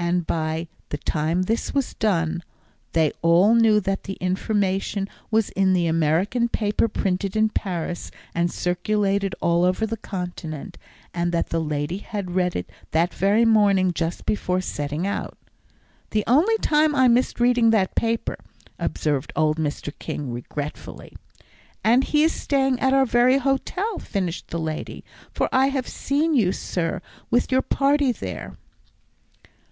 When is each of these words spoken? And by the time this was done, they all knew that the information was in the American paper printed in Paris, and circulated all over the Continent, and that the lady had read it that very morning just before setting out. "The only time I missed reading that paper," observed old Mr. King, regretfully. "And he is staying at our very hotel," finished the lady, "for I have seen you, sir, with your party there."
And 0.00 0.26
by 0.26 0.66
the 0.88 0.98
time 0.98 1.42
this 1.42 1.72
was 1.72 1.94
done, 1.94 2.42
they 2.94 3.12
all 3.22 3.54
knew 3.54 3.78
that 3.80 4.04
the 4.04 4.14
information 4.14 5.08
was 5.30 5.50
in 5.50 5.72
the 5.72 5.86
American 5.86 6.48
paper 6.48 6.88
printed 6.88 7.36
in 7.36 7.48
Paris, 7.50 8.10
and 8.34 8.50
circulated 8.50 9.36
all 9.40 9.62
over 9.62 9.86
the 9.86 9.98
Continent, 9.98 10.76
and 11.14 11.30
that 11.30 11.50
the 11.50 11.60
lady 11.60 11.98
had 11.98 12.32
read 12.34 12.56
it 12.56 12.68
that 12.90 13.14
very 13.14 13.44
morning 13.44 13.92
just 13.92 14.26
before 14.26 14.60
setting 14.60 15.06
out. 15.06 15.38
"The 16.10 16.24
only 16.26 16.56
time 16.58 16.92
I 16.92 17.06
missed 17.06 17.38
reading 17.38 17.70
that 17.70 17.94
paper," 17.94 18.36
observed 18.80 19.32
old 19.36 19.58
Mr. 19.58 19.92
King, 19.96 20.32
regretfully. 20.32 21.14
"And 21.84 22.02
he 22.02 22.24
is 22.24 22.32
staying 22.32 22.80
at 22.80 22.92
our 22.92 23.06
very 23.06 23.38
hotel," 23.38 24.00
finished 24.00 24.48
the 24.48 24.58
lady, 24.58 25.04
"for 25.32 25.48
I 25.52 25.66
have 25.68 25.86
seen 25.86 26.34
you, 26.34 26.50
sir, 26.50 27.00
with 27.30 27.52
your 27.52 27.62
party 27.62 28.10
there." 28.10 28.56